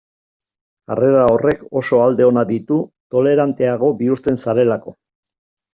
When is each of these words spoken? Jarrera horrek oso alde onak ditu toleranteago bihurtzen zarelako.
Jarrera 0.91 1.25
horrek 1.33 1.61
oso 1.81 2.01
alde 2.07 2.27
onak 2.31 2.49
ditu 2.53 2.81
toleranteago 3.17 3.95
bihurtzen 4.03 4.45
zarelako. 4.45 5.01